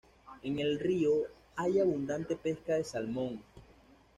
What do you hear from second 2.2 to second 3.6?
pesca del salmón.